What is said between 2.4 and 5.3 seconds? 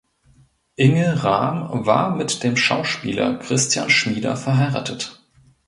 dem Schauspieler Christian Schmieder verheiratet.